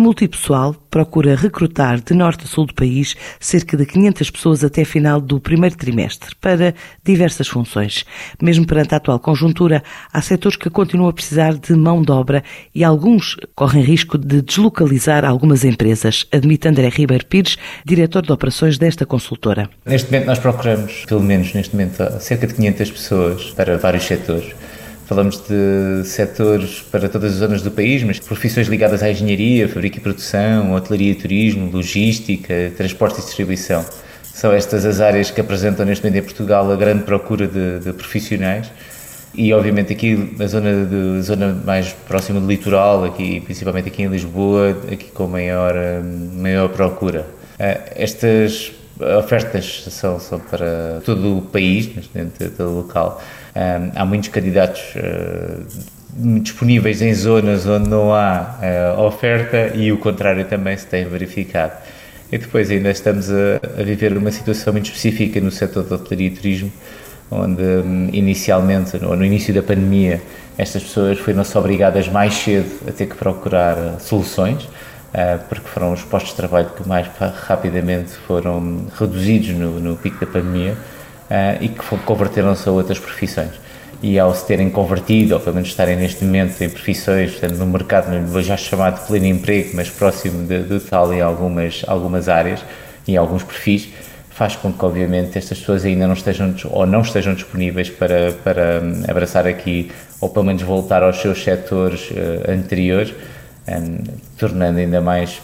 A 0.00 0.02
Multipessoal 0.02 0.74
procura 0.90 1.36
recrutar 1.36 2.00
de 2.00 2.14
norte 2.14 2.44
a 2.44 2.48
sul 2.48 2.64
do 2.64 2.72
país 2.72 3.14
cerca 3.38 3.76
de 3.76 3.84
500 3.84 4.30
pessoas 4.30 4.64
até 4.64 4.82
final 4.82 5.20
do 5.20 5.38
primeiro 5.38 5.76
trimestre 5.76 6.34
para 6.40 6.74
diversas 7.04 7.46
funções. 7.46 8.06
Mesmo 8.40 8.66
perante 8.66 8.94
a 8.94 8.96
atual 8.96 9.20
conjuntura, 9.20 9.82
há 10.10 10.22
setores 10.22 10.56
que 10.56 10.70
continuam 10.70 11.10
a 11.10 11.12
precisar 11.12 11.52
de 11.52 11.74
mão 11.74 12.00
de 12.00 12.10
obra 12.10 12.42
e 12.74 12.82
alguns 12.82 13.36
correm 13.54 13.82
risco 13.82 14.16
de 14.16 14.40
deslocalizar 14.40 15.22
algumas 15.22 15.66
empresas, 15.66 16.26
admite 16.32 16.66
André 16.66 16.88
Ribeiro 16.88 17.26
Pires, 17.26 17.58
diretor 17.84 18.22
de 18.22 18.32
operações 18.32 18.78
desta 18.78 19.04
consultora. 19.04 19.68
Neste 19.84 20.10
momento 20.10 20.28
nós 20.28 20.38
procuramos, 20.38 21.04
pelo 21.04 21.22
menos 21.22 21.52
neste 21.52 21.76
momento, 21.76 22.02
cerca 22.20 22.46
de 22.46 22.54
500 22.54 22.90
pessoas 22.90 23.50
para 23.50 23.76
vários 23.76 24.04
setores 24.04 24.54
Falamos 25.10 25.38
de 25.38 26.04
setores 26.04 26.82
para 26.82 27.08
todas 27.08 27.32
as 27.32 27.38
zonas 27.38 27.62
do 27.62 27.70
país, 27.72 28.00
mas 28.04 28.20
profissões 28.20 28.68
ligadas 28.68 29.02
à 29.02 29.10
engenharia, 29.10 29.68
fábrica 29.68 29.98
e 29.98 30.00
produção, 30.00 30.72
hotelaria 30.72 31.10
e 31.10 31.14
turismo, 31.16 31.68
logística, 31.68 32.70
transporte 32.76 33.18
e 33.18 33.24
distribuição. 33.24 33.84
São 34.22 34.52
estas 34.52 34.86
as 34.86 35.00
áreas 35.00 35.28
que 35.28 35.40
apresentam 35.40 35.84
neste 35.84 36.04
momento 36.04 36.22
em 36.22 36.24
Portugal 36.24 36.70
a 36.70 36.76
grande 36.76 37.02
procura 37.02 37.48
de, 37.48 37.80
de 37.80 37.92
profissionais 37.92 38.70
e 39.34 39.52
obviamente 39.52 39.92
aqui 39.92 40.32
na 40.38 40.46
zona, 40.46 40.86
de, 40.86 41.22
zona 41.22 41.60
mais 41.66 41.92
próxima 42.06 42.38
do 42.38 42.46
litoral, 42.46 43.02
aqui, 43.02 43.40
principalmente 43.40 43.88
aqui 43.88 44.04
em 44.04 44.06
Lisboa, 44.06 44.78
aqui 44.92 45.10
com 45.10 45.26
maior, 45.26 45.74
maior 46.36 46.68
procura. 46.68 47.26
Eh, 47.58 47.94
estas 47.96 48.70
ofertas 49.18 49.84
são, 49.90 50.18
são 50.18 50.38
para 50.38 51.00
todo 51.04 51.38
o 51.38 51.42
país, 51.42 51.86
dentro 52.14 52.50
do 52.50 52.70
local. 52.76 53.22
Um, 53.54 53.92
há 53.94 54.04
muitos 54.04 54.28
candidatos 54.28 54.80
uh, 54.96 56.40
disponíveis 56.40 57.02
em 57.02 57.12
zonas 57.14 57.66
onde 57.66 57.88
não 57.88 58.14
há 58.14 58.58
uh, 58.96 59.00
oferta 59.00 59.72
e 59.74 59.90
o 59.92 59.98
contrário 59.98 60.44
também 60.44 60.76
se 60.76 60.86
tem 60.86 61.04
verificado. 61.04 61.72
E 62.32 62.38
depois 62.38 62.70
ainda 62.70 62.90
estamos 62.90 63.28
a, 63.30 63.80
a 63.80 63.82
viver 63.82 64.16
uma 64.16 64.30
situação 64.30 64.72
muito 64.72 64.86
específica 64.86 65.40
no 65.40 65.50
setor 65.50 65.82
da 65.84 65.96
hotelaria 65.96 66.28
e 66.28 66.30
turismo, 66.30 66.72
onde 67.30 67.62
um, 67.62 68.08
inicialmente, 68.12 68.98
no, 68.98 69.16
no, 69.16 69.24
início 69.24 69.52
da 69.52 69.62
pandemia, 69.62 70.22
estas 70.56 70.82
pessoas 70.82 71.18
foram-se 71.18 71.56
obrigadas 71.58 72.08
mais 72.08 72.34
cedo 72.34 72.70
a 72.88 72.92
ter 72.92 73.06
que 73.06 73.16
procurar 73.16 73.98
soluções, 74.00 74.68
porque 75.48 75.68
foram 75.68 75.92
os 75.92 76.02
postos 76.02 76.30
de 76.30 76.36
trabalho 76.36 76.70
que 76.70 76.88
mais 76.88 77.06
rapidamente 77.46 78.12
foram 78.26 78.86
reduzidos 78.98 79.50
no, 79.50 79.80
no 79.80 79.96
pico 79.96 80.24
da 80.24 80.30
pandemia 80.30 80.76
uh, 81.30 81.62
e 81.62 81.68
que 81.68 81.84
converteram-se 82.04 82.68
a 82.68 82.72
outras 82.72 82.98
profissões. 82.98 83.52
E 84.02 84.18
ao 84.18 84.34
se 84.34 84.46
terem 84.46 84.70
convertido, 84.70 85.34
ou 85.34 85.40
pelo 85.40 85.56
menos 85.56 85.68
estarem 85.68 85.96
neste 85.96 86.24
momento 86.24 86.60
em 86.62 86.70
profissões, 86.70 87.32
portanto, 87.32 87.58
no 87.58 87.66
mercado, 87.66 88.42
já 88.42 88.56
chamar 88.56 88.92
de 88.92 89.00
pleno 89.06 89.26
emprego, 89.26 89.70
mas 89.74 89.90
próximo 89.90 90.46
de 90.46 90.80
tal 90.80 91.12
em 91.12 91.20
algumas, 91.20 91.82
algumas 91.86 92.28
áreas 92.28 92.64
e 93.06 93.16
alguns 93.16 93.42
perfis, 93.42 93.88
faz 94.30 94.56
com 94.56 94.72
que, 94.72 94.82
obviamente, 94.82 95.36
estas 95.36 95.58
pessoas 95.58 95.84
ainda 95.84 96.06
não 96.06 96.14
estejam 96.14 96.54
ou 96.70 96.86
não 96.86 97.02
estejam 97.02 97.34
disponíveis 97.34 97.90
para, 97.90 98.32
para 98.42 98.80
hum, 98.82 99.02
abraçar 99.06 99.46
aqui, 99.46 99.90
ou 100.18 100.30
pelo 100.30 100.46
menos 100.46 100.62
voltar 100.62 101.02
aos 101.02 101.20
seus 101.20 101.44
setores 101.44 102.10
uh, 102.10 102.50
anteriores, 102.50 103.12
tornando 104.36 104.78
ainda 104.78 105.00
mais 105.00 105.40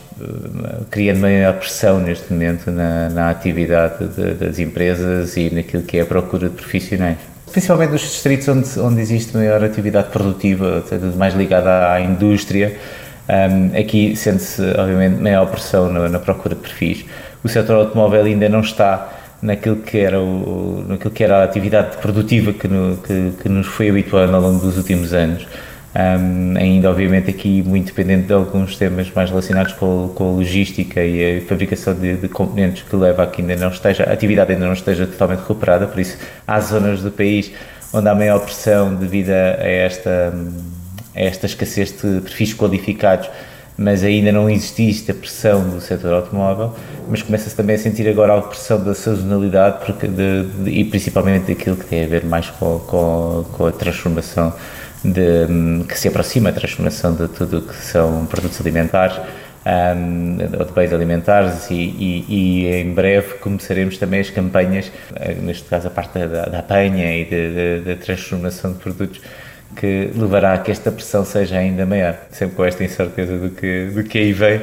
criando 0.90 1.20
maior 1.20 1.54
pressão 1.54 2.00
neste 2.00 2.32
momento 2.32 2.70
na, 2.70 3.10
na 3.10 3.30
atividade 3.30 4.08
de, 4.08 4.34
das 4.34 4.58
empresas 4.58 5.36
e 5.36 5.50
naquilo 5.50 5.82
que 5.82 5.98
é 5.98 6.00
a 6.00 6.06
procura 6.06 6.48
de 6.48 6.54
profissionais. 6.54 7.18
Principalmente 7.50 7.90
nos 7.90 8.00
distritos 8.00 8.48
onde, 8.48 8.80
onde 8.80 9.00
existe 9.00 9.36
maior 9.36 9.62
atividade 9.62 10.08
produtiva, 10.08 10.82
mais 11.16 11.34
ligada 11.34 11.92
à 11.92 12.00
indústria, 12.00 12.76
um, 13.28 13.78
aqui 13.78 14.16
sente-se, 14.16 14.62
obviamente, 14.78 15.20
maior 15.20 15.46
pressão 15.46 15.92
na, 15.92 16.08
na, 16.08 16.18
procura 16.18 16.54
de 16.54 16.60
perfis. 16.60 17.04
O 17.44 17.48
setor 17.48 17.76
automóvel 17.76 18.24
ainda 18.24 18.48
não 18.48 18.60
está 18.60 19.12
naquilo 19.42 19.76
que 19.76 19.98
era, 19.98 20.20
o, 20.20 20.84
naquilo 20.88 21.10
que 21.10 21.22
era 21.22 21.38
a 21.38 21.44
atividade 21.44 21.96
produtiva 21.98 22.52
que, 22.52 22.68
no, 22.68 22.96
que, 22.98 23.32
que 23.42 23.48
nos 23.48 23.66
foi 23.66 23.90
habituando 23.90 24.34
ao 24.34 24.42
longo 24.42 24.60
dos 24.60 24.76
últimos 24.76 25.12
anos 25.12 25.46
um, 25.96 26.58
ainda 26.58 26.90
obviamente 26.90 27.30
aqui 27.30 27.62
muito 27.62 27.86
dependente 27.86 28.26
de 28.26 28.32
alguns 28.34 28.76
temas 28.76 29.10
mais 29.14 29.30
relacionados 29.30 29.72
com, 29.72 30.12
com 30.14 30.28
a 30.28 30.32
logística 30.32 31.02
e 31.02 31.38
a 31.38 31.40
fabricação 31.42 31.94
de, 31.94 32.16
de, 32.16 32.28
componentes 32.28 32.82
que 32.82 32.94
leva 32.94 33.22
a 33.22 33.26
que 33.26 33.40
ainda 33.40 33.56
não 33.56 33.70
esteja, 33.70 34.04
a 34.04 34.12
atividade 34.12 34.52
ainda 34.52 34.66
não 34.66 34.74
esteja 34.74 35.06
totalmente 35.06 35.40
recuperada, 35.40 35.86
por 35.86 35.98
isso 35.98 36.18
há 36.46 36.60
zonas 36.60 37.00
do 37.00 37.10
país 37.10 37.50
onde 37.94 38.08
há 38.08 38.14
maior 38.14 38.40
pressão 38.40 38.94
devido 38.94 39.30
a 39.30 39.64
esta, 39.64 40.34
a 41.14 41.20
esta 41.20 41.46
escassez 41.46 41.92
de 41.92 42.20
perfis 42.20 42.52
qualificados, 42.52 43.30
mas 43.78 44.04
ainda 44.04 44.30
não 44.30 44.50
existe 44.50 45.10
a 45.10 45.14
pressão 45.14 45.66
do 45.66 45.80
setor 45.80 46.12
automóvel, 46.12 46.74
mas 47.08 47.22
começa-se 47.22 47.56
também 47.56 47.76
a 47.76 47.78
sentir 47.78 48.06
agora 48.06 48.36
a 48.36 48.42
pressão 48.42 48.82
da 48.84 48.94
sazonalidade 48.94 49.84
porque 49.86 50.06
de, 50.08 50.44
de, 50.44 50.70
e 50.70 50.84
principalmente 50.84 51.54
daquilo 51.54 51.76
que 51.76 51.86
tem 51.86 52.04
a 52.04 52.06
ver 52.06 52.24
mais 52.26 52.50
com, 52.50 52.80
com, 52.80 53.46
com 53.52 53.66
a 53.66 53.72
transformação 53.72 54.52
de, 55.12 55.84
que 55.84 55.98
se 55.98 56.08
aproxima 56.08 56.50
da 56.52 56.58
transformação 56.58 57.14
de 57.14 57.28
tudo 57.28 57.58
o 57.58 57.62
que 57.62 57.74
são 57.74 58.26
produtos 58.26 58.60
alimentares 58.60 59.16
um, 59.66 60.58
ou 60.58 60.64
de 60.64 60.72
bens 60.72 60.92
alimentares 60.92 61.70
e, 61.70 61.74
e, 61.74 62.24
e, 62.28 62.66
em 62.66 62.92
breve 62.92 63.34
começaremos 63.34 63.98
também 63.98 64.20
as 64.20 64.30
campanhas, 64.30 64.92
eh, 65.16 65.34
neste 65.34 65.64
caso 65.64 65.88
a 65.88 65.90
parte 65.90 66.18
da, 66.18 66.44
da 66.44 66.58
apanha 66.60 67.16
e 67.16 67.80
da 67.84 67.96
transformação 67.96 68.72
de 68.72 68.78
produtos 68.78 69.20
que 69.74 70.10
levará 70.14 70.54
a 70.54 70.58
que 70.58 70.70
esta 70.70 70.92
pressão 70.92 71.24
seja 71.24 71.58
ainda 71.58 71.84
maior, 71.84 72.16
sempre 72.30 72.54
com 72.54 72.64
esta 72.64 72.84
incerteza 72.84 73.36
do 73.36 73.50
que, 73.50 73.86
do 73.86 74.04
que 74.04 74.18
aí 74.18 74.32
vem 74.32 74.60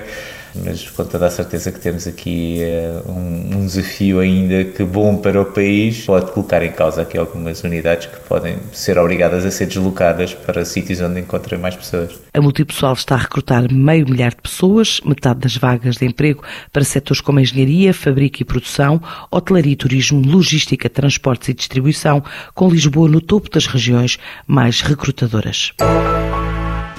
mas 0.55 0.89
com 0.89 1.03
toda 1.05 1.27
a 1.27 1.29
certeza 1.29 1.71
que 1.71 1.79
temos 1.79 2.07
aqui 2.07 2.59
uh, 2.61 3.11
um, 3.11 3.57
um, 3.57 3.65
desafio 3.65 4.19
ainda 4.19 4.63
que 4.63 4.83
bom 4.83 5.17
para 5.17 5.41
o 5.41 5.45
país 5.45 6.05
pode 6.05 6.31
colocar 6.31 6.63
em 6.63 6.71
causa 6.71 7.01
aqui 7.01 7.17
algumas 7.17 7.63
unidades 7.63 8.07
que 8.07 8.19
podem 8.21 8.57
ser 8.71 8.97
obrigadas 8.97 9.45
a 9.45 9.51
ser 9.51 9.67
deslocadas 9.67 10.33
para 10.33 10.63
sítios 10.65 11.01
onde 11.01 11.19
encontrem 11.19 11.59
mais 11.59 11.75
pessoas. 11.75 12.19
A 12.33 12.41
Multipessoal 12.41 12.93
está 12.93 13.15
a 13.15 13.19
recrutar 13.19 13.71
meio 13.71 14.07
milhar 14.07 14.31
de 14.31 14.41
pessoas, 14.41 15.01
metade 15.05 15.39
das 15.39 15.57
vagas 15.57 15.97
de 15.97 16.05
emprego 16.05 16.43
para 16.71 16.83
setores 16.83 17.21
como 17.21 17.39
engenharia, 17.39 17.93
fábrica 17.93 18.41
e 18.41 18.45
produção, 18.45 19.01
hotelaria 19.31 19.73
e 19.73 19.75
turismo, 19.75 20.21
logística, 20.21 20.89
transportes 20.89 21.49
e 21.49 21.53
distribuição, 21.53 22.23
com 22.53 22.69
Lisboa 22.69 23.09
no 23.09 23.21
topo 23.21 23.49
das 23.49 23.65
regiões 23.65 24.17
mais 24.47 24.81
recrutadoras. 24.81 25.73